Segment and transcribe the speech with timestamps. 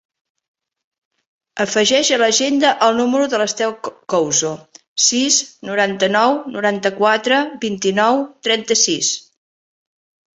[1.65, 3.75] Afegeix a l'agenda el número de l'Estel
[4.13, 4.53] Couso:
[5.09, 5.37] sis,
[5.71, 9.11] noranta-nou, noranta-quatre, vint-i-nou, trenta-sis.